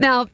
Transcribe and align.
Now, 0.00 0.28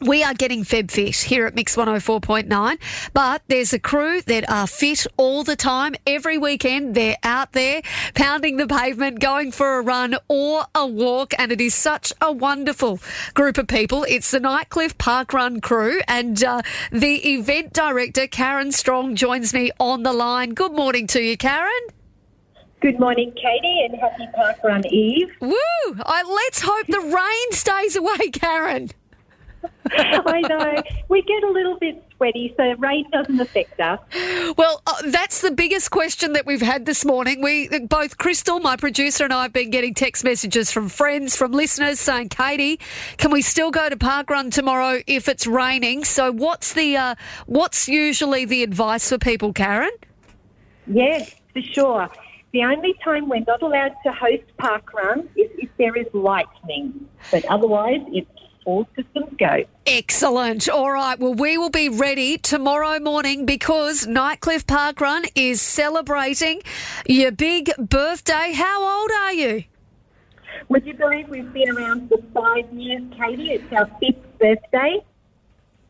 we 0.00 0.22
are 0.22 0.32
getting 0.32 0.62
Feb 0.62 0.88
Fit 0.88 1.16
here 1.16 1.46
at 1.46 1.56
Mix 1.56 1.74
104.9, 1.74 2.78
but 3.12 3.42
there's 3.48 3.72
a 3.72 3.78
crew 3.80 4.22
that 4.22 4.48
are 4.48 4.68
fit 4.68 5.04
all 5.16 5.42
the 5.42 5.56
time. 5.56 5.96
Every 6.06 6.38
weekend, 6.38 6.94
they're 6.94 7.18
out 7.24 7.52
there 7.52 7.82
pounding 8.14 8.56
the 8.56 8.68
pavement, 8.68 9.18
going 9.18 9.50
for 9.50 9.78
a 9.78 9.82
run 9.82 10.16
or 10.28 10.64
a 10.76 10.86
walk, 10.86 11.34
and 11.38 11.50
it 11.50 11.60
is 11.60 11.74
such 11.74 12.12
a 12.20 12.30
wonderful 12.30 13.00
group 13.34 13.58
of 13.58 13.66
people. 13.66 14.06
It's 14.08 14.30
the 14.30 14.38
Nightcliff 14.38 14.96
Park 14.96 15.32
Run 15.32 15.60
crew, 15.60 16.00
and 16.06 16.42
uh, 16.42 16.62
the 16.92 17.16
event 17.34 17.72
director, 17.72 18.28
Karen 18.28 18.70
Strong, 18.70 19.16
joins 19.16 19.52
me 19.52 19.72
on 19.80 20.04
the 20.04 20.12
line. 20.12 20.54
Good 20.54 20.72
morning 20.72 21.08
to 21.08 21.20
you, 21.20 21.36
Karen. 21.36 21.82
Good 22.80 22.98
morning, 22.98 23.32
Katie, 23.32 23.82
and 23.84 24.00
happy 24.00 24.26
Park 24.34 24.56
Run 24.64 24.86
Eve. 24.86 25.28
Woo! 25.42 25.52
I, 26.06 26.22
let's 26.22 26.62
hope 26.62 26.86
the 26.86 27.00
rain 27.00 27.52
stays 27.52 27.96
away, 27.96 28.30
Karen. 28.32 28.88
I 29.90 30.40
know. 30.48 30.82
We 31.08 31.22
get 31.22 31.42
a 31.42 31.50
little 31.50 31.78
bit 31.78 32.02
sweaty, 32.16 32.54
so 32.56 32.74
rain 32.78 33.06
doesn't 33.10 33.40
affect 33.40 33.80
us. 33.80 33.98
Well, 34.56 34.82
uh, 34.86 34.92
that's 35.06 35.40
the 35.40 35.50
biggest 35.50 35.90
question 35.90 36.32
that 36.34 36.46
we've 36.46 36.62
had 36.62 36.86
this 36.86 37.04
morning. 37.04 37.42
We 37.42 37.68
both 37.80 38.18
Crystal, 38.18 38.60
my 38.60 38.76
producer, 38.76 39.24
and 39.24 39.32
I 39.32 39.42
have 39.42 39.52
been 39.52 39.70
getting 39.70 39.94
text 39.94 40.22
messages 40.22 40.70
from 40.70 40.88
friends, 40.88 41.36
from 41.36 41.52
listeners 41.52 41.98
saying, 42.00 42.28
"Katie, 42.28 42.78
can 43.16 43.30
we 43.30 43.42
still 43.42 43.70
go 43.70 43.88
to 43.88 43.96
park 43.96 44.30
run 44.30 44.50
tomorrow 44.50 45.02
if 45.06 45.28
it's 45.28 45.46
raining?" 45.46 46.04
So, 46.04 46.32
what's 46.32 46.72
the 46.74 46.96
uh, 46.96 47.14
what's 47.46 47.88
usually 47.88 48.44
the 48.44 48.62
advice 48.62 49.08
for 49.08 49.18
people, 49.18 49.52
Karen? 49.52 49.90
Yes, 50.86 51.34
for 51.52 51.62
sure. 51.62 52.08
The 52.52 52.64
only 52.64 52.94
time 53.04 53.28
we're 53.28 53.44
not 53.46 53.62
allowed 53.62 53.94
to 54.04 54.12
host 54.12 54.42
park 54.58 54.92
run 54.92 55.28
is 55.36 55.50
if 55.58 55.68
there 55.78 55.96
is 55.96 56.06
lightning, 56.12 57.08
but 57.30 57.44
otherwise 57.44 58.00
it's 58.08 58.28
all 58.64 58.86
systems 58.96 59.34
go. 59.38 59.64
Excellent. 59.86 60.68
All 60.68 60.92
right. 60.92 61.18
Well, 61.18 61.34
we 61.34 61.58
will 61.58 61.70
be 61.70 61.88
ready 61.88 62.38
tomorrow 62.38 62.98
morning 62.98 63.46
because 63.46 64.06
Nightcliff 64.06 64.66
Park 64.66 65.00
Run 65.00 65.24
is 65.34 65.60
celebrating 65.60 66.62
your 67.06 67.32
big 67.32 67.70
birthday. 67.78 68.52
How 68.54 69.00
old 69.00 69.10
are 69.10 69.32
you? 69.32 69.64
Would 70.68 70.86
you 70.86 70.94
believe 70.94 71.28
we've 71.28 71.52
been 71.52 71.76
around 71.76 72.08
for 72.08 72.18
five 72.34 72.72
years, 72.72 73.02
Katie? 73.18 73.52
It's 73.52 73.72
our 73.72 73.86
fifth 73.98 74.38
birthday. 74.38 75.02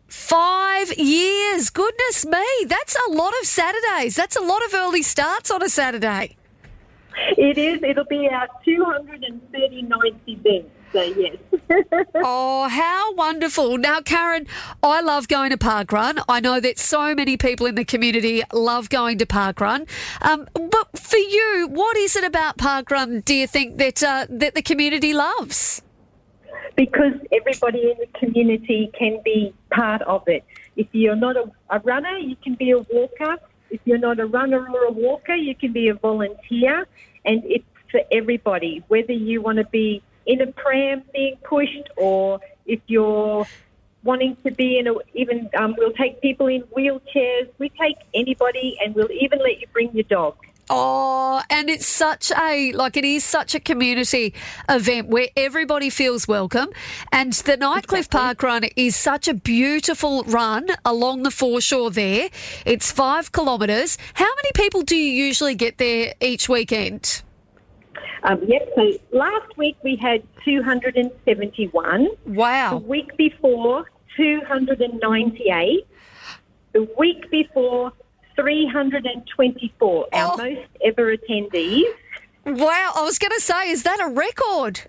Five 0.06 0.92
years. 0.96 1.70
Goodness 1.70 2.24
me. 2.26 2.44
That's 2.66 2.96
a 3.08 3.12
lot 3.12 3.32
of 3.40 3.46
Saturdays. 3.46 4.16
That's 4.16 4.36
a 4.36 4.40
lot 4.40 4.64
of 4.64 4.74
early 4.74 5.02
starts 5.02 5.50
on 5.50 5.62
a 5.62 5.68
Saturday. 5.68 6.36
It 7.36 7.58
is. 7.58 7.82
It'll 7.82 8.04
be 8.04 8.28
our 8.28 8.48
239th 8.66 10.14
event. 10.26 10.70
So, 10.92 11.02
yes. 11.02 11.36
oh, 12.16 12.68
how 12.68 13.14
wonderful. 13.14 13.78
Now, 13.78 14.00
Karen, 14.00 14.46
I 14.82 15.00
love 15.00 15.28
going 15.28 15.50
to 15.50 15.58
Park 15.58 15.92
Run. 15.92 16.18
I 16.28 16.40
know 16.40 16.60
that 16.60 16.78
so 16.78 17.14
many 17.14 17.36
people 17.36 17.66
in 17.66 17.74
the 17.74 17.84
community 17.84 18.42
love 18.52 18.88
going 18.88 19.18
to 19.18 19.26
Park 19.26 19.60
Run. 19.60 19.86
Um, 20.22 20.48
but 20.54 20.98
for 20.98 21.16
you, 21.16 21.68
what 21.70 21.96
is 21.96 22.16
it 22.16 22.24
about 22.24 22.58
Park 22.58 22.90
Run, 22.90 23.20
do 23.20 23.34
you 23.34 23.46
think, 23.46 23.78
that, 23.78 24.02
uh, 24.02 24.26
that 24.30 24.54
the 24.54 24.62
community 24.62 25.12
loves? 25.12 25.82
Because 26.76 27.14
everybody 27.32 27.90
in 27.90 27.98
the 27.98 28.18
community 28.18 28.90
can 28.98 29.20
be 29.24 29.54
part 29.70 30.02
of 30.02 30.26
it. 30.26 30.44
If 30.76 30.88
you're 30.92 31.16
not 31.16 31.36
a, 31.36 31.50
a 31.68 31.78
runner, 31.80 32.18
you 32.18 32.36
can 32.36 32.54
be 32.54 32.70
a 32.70 32.78
walker. 32.78 33.36
If 33.70 33.80
you're 33.84 33.98
not 33.98 34.18
a 34.18 34.26
runner 34.26 34.66
or 34.68 34.84
a 34.84 34.92
walker, 34.92 35.34
you 35.34 35.54
can 35.54 35.72
be 35.72 35.88
a 35.88 35.94
volunteer. 35.94 36.86
And 37.24 37.42
it's 37.44 37.64
for 37.90 38.00
everybody, 38.10 38.82
whether 38.88 39.12
you 39.12 39.42
want 39.42 39.58
to 39.58 39.64
be 39.64 40.02
in 40.30 40.40
a 40.40 40.46
pram 40.52 41.02
being 41.12 41.36
pushed 41.42 41.88
or 41.96 42.40
if 42.64 42.80
you're 42.86 43.44
wanting 44.04 44.36
to 44.44 44.50
be 44.52 44.78
in 44.78 44.86
a, 44.86 44.94
even, 45.12 45.50
um, 45.58 45.74
we'll 45.76 45.92
take 45.92 46.22
people 46.22 46.46
in 46.46 46.62
wheelchairs. 46.76 47.48
We 47.58 47.68
take 47.70 47.96
anybody 48.14 48.78
and 48.82 48.94
we'll 48.94 49.10
even 49.10 49.40
let 49.40 49.60
you 49.60 49.66
bring 49.72 49.92
your 49.92 50.04
dog. 50.04 50.36
Oh, 50.72 51.42
and 51.50 51.68
it's 51.68 51.88
such 51.88 52.30
a 52.30 52.70
like 52.74 52.96
it 52.96 53.04
is 53.04 53.24
such 53.24 53.56
a 53.56 53.60
community 53.60 54.32
event 54.68 55.08
where 55.08 55.26
everybody 55.36 55.90
feels 55.90 56.28
welcome. 56.28 56.68
And 57.10 57.32
the 57.32 57.56
Nightcliff 57.56 58.06
exactly. 58.06 58.20
Park 58.20 58.42
Run 58.44 58.64
is 58.76 58.94
such 58.94 59.26
a 59.26 59.34
beautiful 59.34 60.22
run 60.22 60.68
along 60.84 61.24
the 61.24 61.32
foreshore 61.32 61.90
there. 61.90 62.28
It's 62.64 62.92
five 62.92 63.32
kilometres. 63.32 63.98
How 64.14 64.32
many 64.36 64.50
people 64.54 64.82
do 64.82 64.94
you 64.94 65.24
usually 65.24 65.56
get 65.56 65.78
there 65.78 66.14
each 66.20 66.48
weekend? 66.48 67.22
Um, 68.22 68.42
yep. 68.46 68.68
So 68.74 68.92
last 69.12 69.56
week 69.56 69.76
we 69.82 69.96
had 69.96 70.22
271. 70.44 72.08
Wow. 72.26 72.70
The 72.70 72.76
week 72.86 73.16
before, 73.16 73.90
298. 74.16 75.86
The 76.72 76.88
week 76.98 77.30
before, 77.30 77.92
324. 78.36 80.08
Our 80.12 80.32
oh. 80.32 80.36
most 80.36 80.68
ever 80.84 81.16
attendees. 81.16 81.82
Wow. 82.46 82.92
I 82.96 83.02
was 83.02 83.18
going 83.18 83.32
to 83.32 83.40
say, 83.40 83.70
is 83.70 83.82
that 83.84 84.00
a 84.00 84.08
record? 84.08 84.82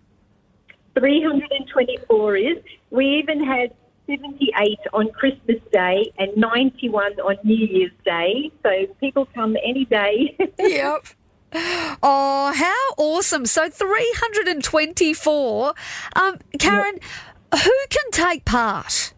324 0.98 2.36
is. 2.36 2.58
We 2.90 3.06
even 3.20 3.44
had 3.44 3.74
78 4.08 4.80
on 4.94 5.10
Christmas 5.12 5.62
Day 5.72 6.12
and 6.18 6.36
91 6.36 7.14
on 7.22 7.38
New 7.44 7.66
Year's 7.66 7.92
Day. 8.04 8.52
So 8.64 8.88
people 9.00 9.26
come 9.34 9.56
any 9.64 9.86
day. 9.86 10.36
yep. 10.60 11.06
Oh, 11.54 12.54
how 12.56 12.94
awesome. 12.98 13.46
So 13.46 13.70
324. 13.70 15.74
Um, 16.16 16.38
Karen, 16.60 17.00
yep. 17.02 17.62
who 17.62 17.72
can 17.90 18.12
take 18.12 18.46
part? 18.46 19.14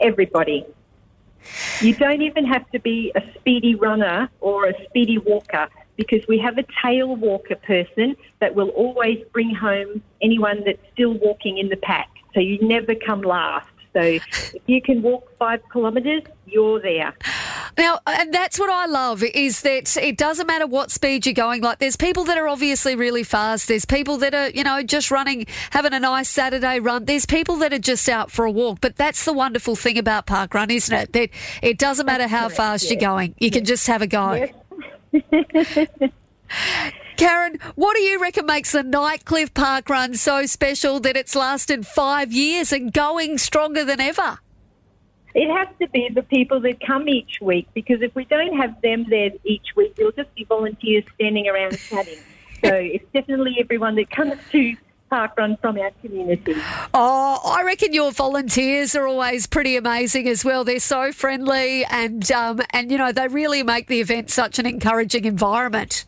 Everybody. 0.00 0.64
You 1.80 1.94
don't 1.94 2.22
even 2.22 2.46
have 2.46 2.70
to 2.70 2.78
be 2.78 3.12
a 3.14 3.22
speedy 3.34 3.74
runner 3.74 4.30
or 4.40 4.66
a 4.66 4.84
speedy 4.84 5.18
walker 5.18 5.68
because 5.96 6.26
we 6.28 6.38
have 6.38 6.58
a 6.58 6.64
tail 6.82 7.16
walker 7.16 7.56
person 7.56 8.16
that 8.40 8.54
will 8.54 8.70
always 8.70 9.22
bring 9.32 9.54
home 9.54 10.02
anyone 10.22 10.62
that's 10.64 10.78
still 10.92 11.14
walking 11.14 11.58
in 11.58 11.68
the 11.68 11.76
pack. 11.76 12.08
So 12.34 12.40
you 12.40 12.58
never 12.66 12.94
come 12.94 13.22
last. 13.22 13.68
So 13.92 14.00
if 14.00 14.54
you 14.66 14.80
can 14.80 15.02
walk 15.02 15.30
five 15.38 15.60
kilometres, 15.70 16.22
you're 16.46 16.80
there. 16.80 17.12
Now, 17.78 18.00
uh, 18.06 18.16
and 18.20 18.32
that's 18.32 18.58
what 18.58 18.70
I 18.70 18.86
love 18.86 19.22
is 19.22 19.62
that 19.62 19.96
it 19.96 20.16
doesn't 20.18 20.46
matter 20.46 20.66
what 20.66 20.90
speed 20.90 21.26
you're 21.26 21.32
going. 21.32 21.62
Like, 21.62 21.78
there's 21.78 21.96
people 21.96 22.24
that 22.24 22.38
are 22.38 22.48
obviously 22.48 22.96
really 22.96 23.22
fast. 23.22 23.68
There's 23.68 23.84
people 23.84 24.18
that 24.18 24.34
are, 24.34 24.50
you 24.50 24.64
know, 24.64 24.82
just 24.82 25.10
running, 25.10 25.46
having 25.70 25.92
a 25.92 26.00
nice 26.00 26.28
Saturday 26.28 26.80
run. 26.80 27.04
There's 27.04 27.26
people 27.26 27.56
that 27.56 27.72
are 27.72 27.78
just 27.78 28.08
out 28.08 28.30
for 28.30 28.44
a 28.44 28.50
walk. 28.50 28.80
But 28.80 28.96
that's 28.96 29.24
the 29.24 29.32
wonderful 29.32 29.76
thing 29.76 29.98
about 29.98 30.26
Park 30.26 30.54
Run, 30.54 30.70
isn't 30.70 30.94
it? 30.94 31.12
That 31.12 31.30
it 31.62 31.78
doesn't 31.78 32.06
matter 32.06 32.26
how 32.26 32.48
fast 32.48 32.84
yes. 32.84 32.92
you're 32.92 33.00
going. 33.00 33.34
You 33.38 33.46
yes. 33.46 33.54
can 33.54 33.64
just 33.64 33.86
have 33.86 34.02
a 34.02 34.06
go. 34.06 34.48
Yes. 35.12 35.88
Karen, 37.16 37.58
what 37.74 37.94
do 37.94 38.02
you 38.02 38.20
reckon 38.20 38.46
makes 38.46 38.72
the 38.72 38.82
Nightcliff 38.82 39.54
Park 39.54 39.88
Run 39.88 40.14
so 40.14 40.46
special 40.46 40.98
that 41.00 41.16
it's 41.16 41.36
lasted 41.36 41.86
five 41.86 42.32
years 42.32 42.72
and 42.72 42.92
going 42.92 43.38
stronger 43.38 43.84
than 43.84 44.00
ever? 44.00 44.38
It 45.34 45.50
has 45.50 45.68
to 45.80 45.88
be 45.88 46.08
the 46.08 46.22
people 46.22 46.60
that 46.60 46.80
come 46.80 47.08
each 47.08 47.40
week 47.40 47.66
because 47.74 48.02
if 48.02 48.14
we 48.14 48.24
don't 48.24 48.56
have 48.56 48.80
them 48.82 49.06
there 49.08 49.30
each 49.44 49.74
week, 49.76 49.94
it'll 49.98 50.12
just 50.12 50.34
be 50.34 50.44
volunteers 50.44 51.04
standing 51.14 51.48
around 51.48 51.78
chatting. 51.78 52.18
So 52.64 52.74
it's 52.74 53.04
definitely 53.12 53.56
everyone 53.58 53.96
that 53.96 54.10
comes 54.10 54.34
to 54.52 54.76
park 55.12 55.32
run 55.36 55.58
from 55.58 55.78
our 55.78 55.90
community. 56.00 56.54
Oh, 56.94 57.38
I 57.44 57.62
reckon 57.64 57.92
your 57.92 58.12
volunteers 58.12 58.94
are 58.94 59.06
always 59.06 59.46
pretty 59.46 59.76
amazing 59.76 60.26
as 60.26 60.42
well. 60.42 60.64
They're 60.64 60.80
so 60.80 61.12
friendly 61.12 61.84
and 61.84 62.32
um, 62.32 62.62
and 62.70 62.90
you 62.90 62.96
know 62.96 63.12
they 63.12 63.28
really 63.28 63.62
make 63.62 63.88
the 63.88 64.00
event 64.00 64.30
such 64.30 64.58
an 64.58 64.64
encouraging 64.64 65.26
environment. 65.26 66.06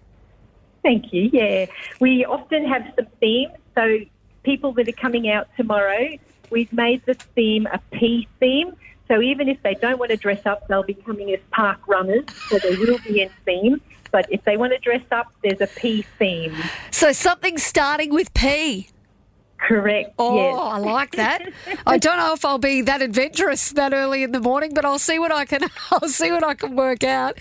Thank 0.83 1.13
you. 1.13 1.29
Yeah, 1.33 1.67
we 2.01 2.25
often 2.25 2.67
have 2.67 2.83
some 2.97 3.07
themes. 3.21 3.53
So 3.75 3.99
people 4.43 4.73
that 4.73 4.89
are 4.89 4.93
coming 4.93 5.29
out 5.29 5.49
tomorrow, 5.57 6.17
we've 6.51 6.73
made 6.73 7.05
the 7.05 7.15
theme 7.15 7.67
a 7.67 7.75
a 7.75 7.97
P 7.97 8.27
theme. 8.41 8.75
So 9.09 9.21
even 9.21 9.49
if 9.49 9.63
they 9.63 9.75
don't 9.75 9.99
want 9.99 10.11
to 10.11 10.17
dress 10.17 10.47
up, 10.47 10.67
they'll 10.69 10.83
be 10.83 10.95
coming 10.95 11.33
as 11.33 11.41
park 11.51 11.87
runners, 11.87 12.25
so 12.49 12.59
they 12.59 12.77
will 12.77 12.99
be 13.07 13.21
in 13.21 13.31
theme. 13.45 13.81
But 14.11 14.27
if 14.31 14.45
they 14.45 14.57
want 14.57 14.73
to 14.73 14.79
dress 14.79 15.03
up, 15.11 15.33
there's 15.43 15.61
a 15.61 15.67
P 15.67 16.03
theme. 16.19 16.57
So 16.91 17.13
something 17.13 17.59
starting 17.59 18.15
with 18.15 18.33
P. 18.33 18.89
Correct. 19.67 20.15
Oh, 20.19 20.37
yes. 20.37 20.59
I 20.59 20.79
like 20.79 21.11
that. 21.17 21.43
I 21.87 21.97
don't 21.99 22.19
know 22.19 22.35
if 22.35 22.45
I'll 22.45 22.59
be 22.59 22.83
that 22.83 23.01
adventurous 23.01 23.71
that 23.73 23.95
early 23.95 24.23
in 24.23 24.33
the 24.33 24.41
morning, 24.41 24.73
but 24.75 24.85
I'll 24.85 24.99
see 24.99 25.19
what 25.19 25.33
I 25.33 25.47
can. 25.47 25.63
I'll 25.91 26.09
see 26.09 26.31
what 26.31 26.45
I 26.45 26.55
can 26.55 26.77
work 26.77 27.03
out. 27.03 27.39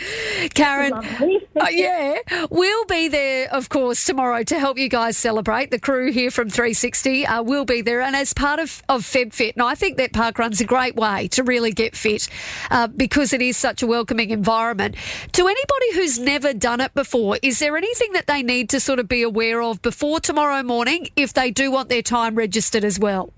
Karen, 0.53 0.93
uh, 1.59 1.67
yeah, 1.69 2.19
we'll 2.49 2.85
be 2.85 3.09
there, 3.09 3.49
of 3.51 3.69
course, 3.69 4.05
tomorrow 4.05 4.43
to 4.43 4.57
help 4.57 4.77
you 4.77 4.87
guys 4.87 5.17
celebrate. 5.17 5.71
The 5.71 5.79
crew 5.79 6.11
here 6.11 6.31
from 6.31 6.49
360 6.49 7.25
uh, 7.25 7.43
will 7.43 7.65
be 7.65 7.81
there, 7.81 8.01
and 8.01 8.15
as 8.15 8.33
part 8.33 8.59
of 8.59 8.81
of 8.87 9.03
FebFit, 9.03 9.53
and 9.53 9.63
I 9.63 9.75
think 9.75 9.97
that 9.97 10.13
park 10.13 10.39
run's 10.39 10.61
a 10.61 10.65
great 10.65 10.95
way 10.95 11.27
to 11.29 11.43
really 11.43 11.71
get 11.71 11.95
fit 11.95 12.29
uh, 12.71 12.87
because 12.87 13.33
it 13.33 13.41
is 13.41 13.57
such 13.57 13.83
a 13.83 13.87
welcoming 13.87 14.29
environment. 14.29 14.95
To 15.33 15.47
anybody 15.47 15.93
who's 15.93 16.19
never 16.19 16.53
done 16.53 16.79
it 16.79 16.93
before, 16.93 17.37
is 17.41 17.59
there 17.59 17.75
anything 17.75 18.13
that 18.13 18.27
they 18.27 18.43
need 18.43 18.69
to 18.69 18.79
sort 18.79 18.99
of 18.99 19.07
be 19.07 19.23
aware 19.23 19.61
of 19.61 19.81
before 19.81 20.19
tomorrow 20.19 20.63
morning 20.63 21.07
if 21.15 21.33
they 21.33 21.51
do 21.51 21.69
want 21.71 21.89
their 21.89 22.01
time 22.13 22.35
registered 22.35 22.83
as 22.85 22.99
well? 22.99 23.33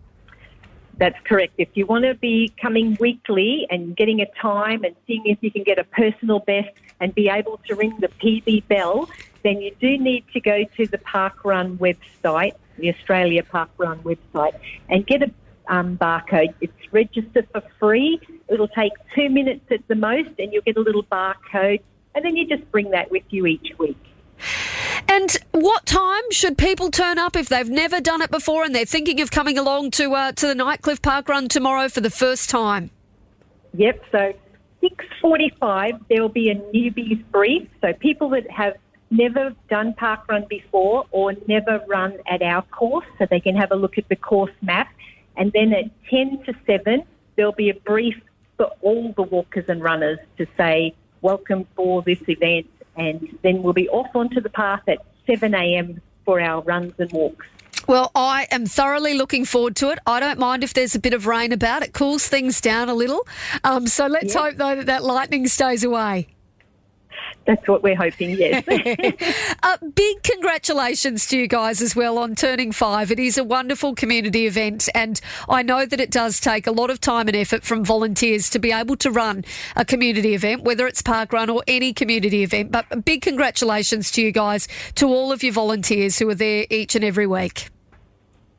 That's 0.97 1.17
correct. 1.23 1.53
If 1.57 1.69
you 1.75 1.85
want 1.85 2.03
to 2.03 2.13
be 2.13 2.53
coming 2.61 2.97
weekly 2.99 3.65
and 3.69 3.95
getting 3.95 4.19
a 4.19 4.25
time 4.41 4.83
and 4.83 4.93
seeing 5.07 5.25
if 5.25 5.37
you 5.41 5.49
can 5.49 5.63
get 5.63 5.79
a 5.79 5.85
personal 5.85 6.39
best 6.39 6.75
and 6.99 7.15
be 7.15 7.29
able 7.29 7.61
to 7.67 7.75
ring 7.75 7.95
the 7.99 8.09
PB 8.09 8.67
bell, 8.67 9.09
then 9.43 9.61
you 9.61 9.73
do 9.79 9.97
need 9.97 10.25
to 10.33 10.41
go 10.41 10.65
to 10.75 10.87
the 10.87 10.97
Park 10.97 11.45
Run 11.45 11.77
website, 11.77 12.55
the 12.77 12.89
Australia 12.89 13.43
Park 13.43 13.69
Run 13.77 13.99
website, 13.99 14.55
and 14.89 15.07
get 15.07 15.23
a 15.23 15.31
um, 15.69 15.97
barcode. 15.97 16.53
It's 16.59 16.73
registered 16.91 17.47
for 17.53 17.63
free. 17.79 18.19
It'll 18.49 18.67
take 18.67 18.91
two 19.15 19.29
minutes 19.29 19.65
at 19.71 19.87
the 19.87 19.95
most, 19.95 20.31
and 20.37 20.51
you'll 20.51 20.63
get 20.63 20.75
a 20.75 20.81
little 20.81 21.03
barcode, 21.03 21.81
and 22.13 22.25
then 22.25 22.35
you 22.35 22.45
just 22.45 22.69
bring 22.71 22.91
that 22.91 23.09
with 23.09 23.23
you 23.29 23.45
each 23.45 23.71
week. 23.77 24.03
And 25.15 25.37
what 25.51 25.85
time 25.85 26.29
should 26.31 26.57
people 26.57 26.91
turn 26.91 27.17
up 27.17 27.37
if 27.37 27.47
they've 27.47 27.69
never 27.69 28.01
done 28.01 28.21
it 28.21 28.29
before 28.31 28.65
and 28.65 28.75
they're 28.75 28.83
thinking 28.83 29.21
of 29.21 29.31
coming 29.31 29.57
along 29.57 29.91
to 29.91 30.13
uh, 30.13 30.33
to 30.33 30.47
the 30.47 30.53
Nightcliff 30.53 31.01
Park 31.01 31.29
Run 31.29 31.47
tomorrow 31.47 31.87
for 31.87 32.01
the 32.01 32.09
first 32.09 32.49
time? 32.49 32.89
Yep. 33.75 34.03
So 34.11 34.33
six 34.81 35.05
forty-five, 35.21 35.93
there 36.09 36.21
will 36.21 36.27
be 36.27 36.49
a 36.49 36.55
newbies 36.55 37.23
brief. 37.31 37.65
So 37.79 37.93
people 37.93 38.27
that 38.31 38.51
have 38.51 38.75
never 39.09 39.55
done 39.69 39.93
park 39.93 40.27
run 40.27 40.47
before 40.49 41.05
or 41.11 41.31
never 41.47 41.81
run 41.87 42.17
at 42.27 42.41
our 42.41 42.63
course, 42.63 43.05
so 43.17 43.25
they 43.29 43.39
can 43.39 43.55
have 43.55 43.71
a 43.71 43.75
look 43.75 43.97
at 43.97 44.09
the 44.09 44.17
course 44.17 44.51
map. 44.61 44.89
And 45.37 45.53
then 45.53 45.71
at 45.71 45.85
ten 46.09 46.43
to 46.43 46.53
seven, 46.65 47.03
there'll 47.37 47.53
be 47.53 47.69
a 47.69 47.75
brief 47.75 48.19
for 48.57 48.65
all 48.81 49.13
the 49.15 49.23
walkers 49.23 49.69
and 49.69 49.81
runners 49.81 50.19
to 50.39 50.45
say 50.57 50.93
welcome 51.21 51.65
for 51.77 52.01
this 52.01 52.19
event 52.27 52.67
and 52.97 53.37
then 53.43 53.63
we'll 53.63 53.73
be 53.73 53.89
off 53.89 54.15
onto 54.15 54.41
the 54.41 54.49
path 54.49 54.81
at 54.87 54.99
7 55.27 55.53
a.m. 55.53 56.01
for 56.23 56.39
our 56.39 56.61
runs 56.61 56.93
and 56.97 57.11
walks. 57.11 57.45
Well, 57.87 58.11
I 58.15 58.47
am 58.49 58.65
thoroughly 58.65 59.13
looking 59.13 59.45
forward 59.45 59.75
to 59.77 59.91
it. 59.91 59.99
I 60.07 60.19
don't 60.19 60.39
mind 60.39 60.63
if 60.63 60.73
there's 60.73 60.95
a 60.95 60.99
bit 60.99 61.13
of 61.13 61.27
rain 61.27 61.51
about. 61.51 61.83
It 61.83 61.93
cools 61.93 62.27
things 62.27 62.59
down 62.59 62.89
a 62.89 62.95
little. 62.95 63.27
Um, 63.63 63.85
so 63.85 64.07
let's 64.07 64.33
yep. 64.33 64.43
hope, 64.43 64.55
though, 64.55 64.75
that 64.77 64.85
that 64.87 65.03
lightning 65.03 65.47
stays 65.47 65.83
away. 65.83 66.27
That's 67.45 67.67
what 67.67 67.83
we're 67.83 67.95
hoping, 67.95 68.31
yes. 68.31 68.65
uh, 69.63 69.77
big 69.93 70.23
congratulations 70.23 71.27
to 71.27 71.37
you 71.37 71.47
guys 71.47 71.81
as 71.81 71.95
well 71.95 72.17
on 72.17 72.33
turning 72.33 72.71
five. 72.71 73.11
It 73.11 73.19
is 73.19 73.37
a 73.37 73.43
wonderful 73.43 73.93
community 73.93 74.47
event, 74.47 74.89
and 74.95 75.21
I 75.47 75.61
know 75.61 75.85
that 75.85 75.99
it 75.99 76.09
does 76.09 76.39
take 76.39 76.65
a 76.65 76.71
lot 76.71 76.89
of 76.89 76.99
time 76.99 77.27
and 77.27 77.37
effort 77.37 77.63
from 77.63 77.85
volunteers 77.85 78.49
to 78.51 78.59
be 78.59 78.71
able 78.71 78.95
to 78.97 79.11
run 79.11 79.45
a 79.75 79.85
community 79.85 80.33
event, 80.33 80.63
whether 80.63 80.87
it's 80.87 81.03
Park 81.03 81.33
Run 81.33 81.49
or 81.49 81.63
any 81.67 81.93
community 81.93 82.41
event. 82.41 82.71
But 82.71 83.05
big 83.05 83.21
congratulations 83.21 84.09
to 84.11 84.23
you 84.23 84.31
guys, 84.31 84.67
to 84.95 85.07
all 85.07 85.31
of 85.31 85.43
your 85.43 85.53
volunteers 85.53 86.17
who 86.17 86.27
are 86.29 86.35
there 86.35 86.65
each 86.71 86.95
and 86.95 87.05
every 87.05 87.27
week. 87.27 87.69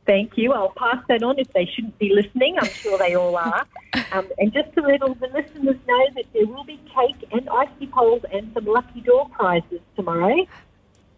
Thank 0.07 0.39
you. 0.39 0.53
I'll 0.53 0.73
pass 0.77 1.03
that 1.09 1.23
on 1.25 1.39
if 1.39 1.53
they 1.53 1.67
shouldn't 1.67 1.99
be 1.99 2.13
listening. 2.15 2.57
I'm 2.59 2.69
sure 2.69 2.97
they 2.97 3.15
all 3.17 3.37
are. 3.37 3.67
Um, 4.13 4.29
and 4.39 4.53
just 4.53 4.73
to 4.75 4.83
let 4.83 5.03
all 5.03 5.15
the 5.15 5.27
listeners 5.27 5.77
know 5.87 6.07
that 6.15 6.25
there 6.33 6.47
will 6.47 6.65
be 6.65 6.79
cake 6.95 7.29
and 7.33 7.49
icy 7.49 7.89
poles 7.89 8.23
and 8.33 8.51
some 8.55 8.67
lucky 8.67 9.01
door 9.01 9.29
prizes 9.31 9.81
tomorrow. 9.97 10.47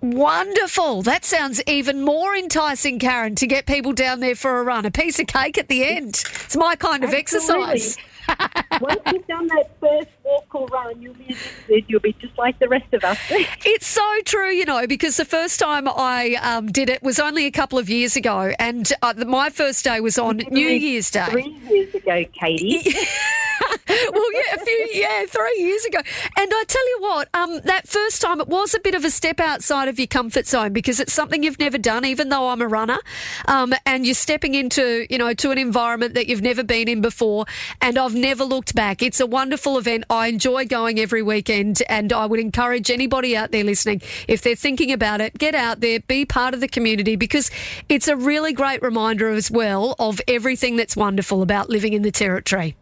Wonderful. 0.00 1.02
That 1.02 1.24
sounds 1.24 1.60
even 1.66 2.02
more 2.02 2.34
enticing, 2.34 2.98
Karen, 2.98 3.34
to 3.34 3.46
get 3.46 3.66
people 3.66 3.92
down 3.92 4.20
there 4.20 4.36
for 4.36 4.58
a 4.58 4.62
run. 4.62 4.86
A 4.86 4.90
piece 4.90 5.18
of 5.18 5.26
cake 5.26 5.58
at 5.58 5.68
the 5.68 5.84
end. 5.84 6.22
It's 6.44 6.56
my 6.56 6.76
kind 6.76 7.04
of 7.04 7.12
Absolutely. 7.12 7.64
exercise. 7.64 7.98
Once 8.80 9.00
you've 9.12 9.26
done 9.26 9.46
that 9.48 9.70
first 9.80 10.08
walk 10.24 10.54
or 10.54 10.66
run, 10.66 11.00
you'll 11.00 11.14
be 11.14 11.24
addicted. 11.24 11.84
You'll 11.88 12.00
be 12.00 12.12
just 12.14 12.36
like 12.38 12.58
the 12.58 12.68
rest 12.68 12.92
of 12.92 13.04
us. 13.04 13.18
it's 13.30 13.86
so 13.86 14.04
true, 14.24 14.50
you 14.50 14.64
know, 14.64 14.86
because 14.86 15.16
the 15.16 15.24
first 15.24 15.58
time 15.58 15.88
I 15.88 16.34
um, 16.42 16.68
did 16.68 16.88
it 16.90 17.02
was 17.02 17.18
only 17.18 17.46
a 17.46 17.50
couple 17.50 17.78
of 17.78 17.88
years 17.88 18.16
ago, 18.16 18.52
and 18.58 18.90
uh, 19.02 19.14
my 19.26 19.50
first 19.50 19.84
day 19.84 20.00
was 20.00 20.18
on 20.18 20.38
New 20.50 20.68
Year's 20.68 21.10
Day. 21.10 21.26
Three 21.26 21.58
years 21.68 21.94
ago, 21.94 22.24
Katie. 22.32 22.94
well, 23.88 24.32
yeah, 24.32 24.54
a 24.54 24.64
few, 24.64 24.88
yeah, 24.92 25.24
three 25.26 25.56
years 25.58 25.84
ago. 25.84 25.98
And 26.36 26.52
I 26.52 26.64
tell 26.66 26.88
you 26.88 26.98
what, 27.00 27.28
um, 27.34 27.60
that 27.64 27.88
first 27.88 28.20
time 28.22 28.40
it 28.40 28.48
was 28.48 28.74
a 28.74 28.80
bit 28.80 28.94
of 28.94 29.04
a 29.04 29.10
step 29.10 29.40
outside 29.40 29.88
of 29.88 29.98
your 29.98 30.06
comfort 30.06 30.46
zone 30.46 30.72
because 30.72 31.00
it's 31.00 31.12
something 31.12 31.42
you've 31.42 31.58
never 31.58 31.78
done, 31.78 32.04
even 32.04 32.28
though 32.28 32.48
I'm 32.48 32.62
a 32.62 32.68
runner. 32.68 32.98
Um, 33.46 33.74
and 33.86 34.06
you're 34.06 34.14
stepping 34.14 34.54
into, 34.54 35.06
you 35.10 35.18
know, 35.18 35.34
to 35.34 35.50
an 35.50 35.58
environment 35.58 36.14
that 36.14 36.26
you've 36.28 36.42
never 36.42 36.62
been 36.62 36.88
in 36.88 37.00
before. 37.00 37.46
And 37.80 37.98
I've 37.98 38.14
never 38.14 38.44
looked 38.44 38.74
back. 38.74 39.02
It's 39.02 39.20
a 39.20 39.26
wonderful 39.26 39.78
event. 39.78 40.04
I 40.10 40.28
enjoy 40.28 40.66
going 40.66 40.98
every 41.00 41.22
weekend. 41.22 41.82
And 41.88 42.12
I 42.12 42.26
would 42.26 42.40
encourage 42.40 42.90
anybody 42.90 43.36
out 43.36 43.50
there 43.52 43.64
listening, 43.64 44.02
if 44.26 44.42
they're 44.42 44.54
thinking 44.54 44.92
about 44.92 45.20
it, 45.20 45.36
get 45.38 45.54
out 45.54 45.80
there, 45.80 46.00
be 46.00 46.24
part 46.24 46.54
of 46.54 46.60
the 46.60 46.68
community 46.68 47.16
because 47.16 47.50
it's 47.88 48.08
a 48.08 48.16
really 48.16 48.52
great 48.52 48.82
reminder 48.82 49.30
as 49.30 49.50
well 49.50 49.94
of 49.98 50.20
everything 50.28 50.76
that's 50.76 50.96
wonderful 50.96 51.42
about 51.42 51.68
living 51.68 51.92
in 51.92 52.02
the 52.02 52.12
Territory. 52.12 52.76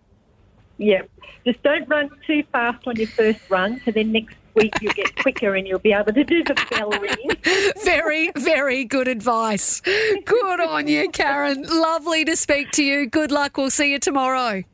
Yeah. 0.78 1.02
Just 1.44 1.62
don't 1.62 1.88
run 1.88 2.10
too 2.26 2.42
fast 2.52 2.86
on 2.86 2.96
your 2.96 3.08
first 3.08 3.40
run, 3.48 3.80
so 3.84 3.92
then 3.92 4.12
next 4.12 4.34
week 4.54 4.74
you'll 4.80 4.92
get 4.94 5.14
quicker 5.16 5.54
and 5.54 5.66
you'll 5.66 5.78
be 5.78 5.92
able 5.92 6.12
to 6.12 6.24
do 6.24 6.42
the 6.42 6.54
bell 6.70 6.90
ringing. 6.90 7.30
very, 7.84 8.32
very 8.36 8.84
good 8.84 9.06
advice. 9.06 9.80
Good 9.80 10.60
on 10.60 10.88
you, 10.88 11.08
Karen. 11.10 11.62
Lovely 11.62 12.24
to 12.24 12.34
speak 12.34 12.72
to 12.72 12.82
you. 12.82 13.06
Good 13.06 13.30
luck. 13.30 13.56
We'll 13.56 13.70
see 13.70 13.92
you 13.92 13.98
tomorrow. 13.98 14.64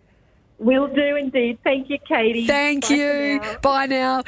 Will 0.59 0.87
do 0.87 1.17
indeed. 1.17 1.59
Thank 1.65 1.91
you, 1.91 1.99
Katie. 1.99 2.47
Thank 2.47 2.89
Bye 2.89 2.95
you. 2.95 3.41
Now. 3.41 3.57
Bye 3.63 3.87
now. 3.87 4.23